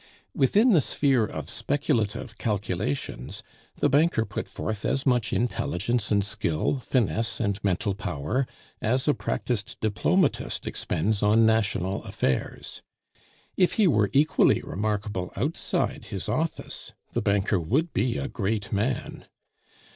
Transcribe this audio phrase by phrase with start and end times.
[0.33, 3.43] Within the sphere of speculative calculations
[3.77, 8.47] the banker put forth as much intelligence and skill, finesse and mental power,
[8.81, 12.81] as a practised diplomatist expends on national affairs.
[13.55, 19.27] If he were equally remarkable outside his office, the banker would be a great man.